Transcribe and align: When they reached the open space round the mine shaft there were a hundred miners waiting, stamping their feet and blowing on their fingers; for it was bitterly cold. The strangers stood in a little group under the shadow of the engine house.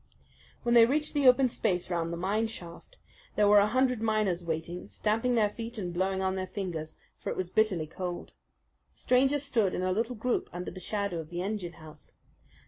When 0.63 0.73
they 0.73 0.87
reached 0.87 1.13
the 1.13 1.27
open 1.27 1.47
space 1.47 1.91
round 1.91 2.11
the 2.11 2.17
mine 2.17 2.47
shaft 2.47 2.97
there 3.35 3.47
were 3.47 3.59
a 3.59 3.67
hundred 3.67 4.01
miners 4.01 4.43
waiting, 4.43 4.89
stamping 4.89 5.35
their 5.35 5.51
feet 5.51 5.77
and 5.77 5.93
blowing 5.93 6.23
on 6.23 6.33
their 6.35 6.47
fingers; 6.47 6.97
for 7.19 7.29
it 7.29 7.37
was 7.37 7.51
bitterly 7.51 7.85
cold. 7.85 8.33
The 8.93 8.99
strangers 8.99 9.43
stood 9.43 9.75
in 9.75 9.83
a 9.83 9.91
little 9.91 10.15
group 10.15 10.49
under 10.51 10.71
the 10.71 10.79
shadow 10.79 11.19
of 11.19 11.29
the 11.29 11.43
engine 11.43 11.73
house. 11.73 12.15